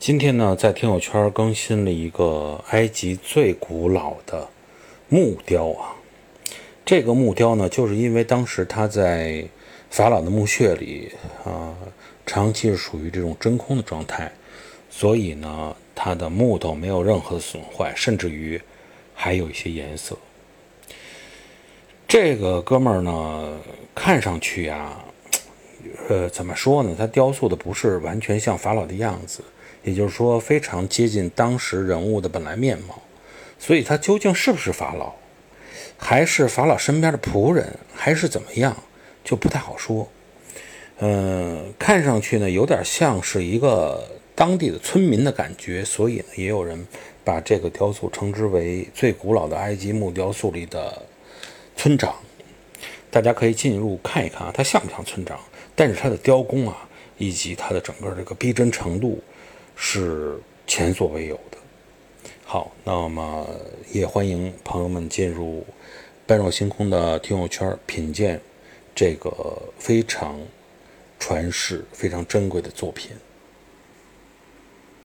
[0.00, 4.48] 今天呢，在听友圈更新了一个埃及最古老的
[5.10, 5.92] 木雕啊。
[6.86, 9.44] 这个木雕呢，就是因为当时它在
[9.90, 11.12] 法老的墓穴里
[11.44, 11.76] 啊，
[12.24, 14.32] 长期是属于这种真空的状态，
[14.88, 18.58] 所以呢，它的木头没有任何的损坏，甚至于
[19.14, 20.16] 还有一些颜色。
[22.08, 23.60] 这个哥们儿呢，
[23.94, 24.96] 看上去呀，
[26.10, 26.92] 呃，怎么说呢？
[26.98, 29.44] 他雕塑的不是完全像法老的样子。
[29.84, 33.00] 也就是说，非常接近当时人物的本来面貌，
[33.60, 35.12] 所以他究竟是不是法老，
[35.96, 38.76] 还是法老身边的仆人，还是怎么样，
[39.22, 40.08] 就不太好说。
[40.98, 44.04] 嗯，看上去呢，有点像是一个
[44.34, 46.84] 当地的村民的感觉，所以呢，也有人
[47.22, 51.00] 把这个雕塑称之为最古老的埃及木雕塑里的
[51.76, 52.16] 村长。
[53.10, 55.38] 大家可以进入看一看啊，它像不像村长？
[55.74, 56.88] 但是它的雕工啊，
[57.18, 59.22] 以及它的整个这个逼真程度。
[59.82, 61.56] 是前所未有的。
[62.44, 63.48] 好，那么
[63.90, 65.64] 也欢迎朋友们进入
[66.26, 68.38] 般若星空的听友圈，品鉴
[68.94, 69.32] 这个
[69.78, 70.38] 非常
[71.18, 73.12] 传世、非常珍贵的作品。